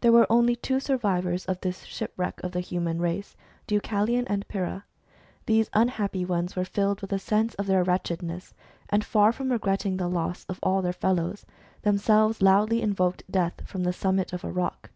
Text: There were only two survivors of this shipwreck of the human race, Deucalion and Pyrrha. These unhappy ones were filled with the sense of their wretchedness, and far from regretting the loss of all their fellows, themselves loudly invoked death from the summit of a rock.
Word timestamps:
There 0.00 0.10
were 0.10 0.26
only 0.32 0.56
two 0.56 0.80
survivors 0.80 1.44
of 1.44 1.60
this 1.60 1.82
shipwreck 1.82 2.42
of 2.42 2.52
the 2.52 2.60
human 2.60 2.98
race, 2.98 3.36
Deucalion 3.66 4.24
and 4.26 4.48
Pyrrha. 4.48 4.86
These 5.44 5.68
unhappy 5.74 6.24
ones 6.24 6.56
were 6.56 6.64
filled 6.64 7.02
with 7.02 7.10
the 7.10 7.18
sense 7.18 7.52
of 7.56 7.66
their 7.66 7.84
wretchedness, 7.84 8.54
and 8.88 9.04
far 9.04 9.32
from 9.32 9.52
regretting 9.52 9.98
the 9.98 10.08
loss 10.08 10.46
of 10.48 10.60
all 10.62 10.80
their 10.80 10.94
fellows, 10.94 11.44
themselves 11.82 12.40
loudly 12.40 12.80
invoked 12.80 13.30
death 13.30 13.60
from 13.66 13.82
the 13.82 13.92
summit 13.92 14.32
of 14.32 14.44
a 14.44 14.50
rock. 14.50 14.88